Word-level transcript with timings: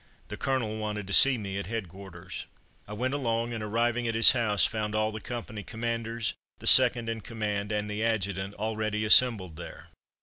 The 0.29 0.35
Colonel 0.35 0.79
wanted 0.79 1.05
to 1.05 1.13
see 1.13 1.37
me 1.37 1.59
at 1.59 1.67
headquarters. 1.67 2.47
I 2.87 2.93
went 2.93 3.13
along, 3.13 3.53
and 3.53 3.63
arriving 3.63 4.07
at 4.07 4.15
his 4.15 4.31
house 4.31 4.65
found 4.65 4.95
all 4.95 5.11
the 5.11 5.21
company 5.21 5.61
commanders, 5.61 6.33
the 6.57 6.65
second 6.65 7.07
in 7.07 7.21
command, 7.21 7.71
and 7.71 7.87
the 7.87 8.03
Adjutant, 8.03 8.55
already 8.55 9.05
assembled 9.05 9.57
there. 9.57 9.89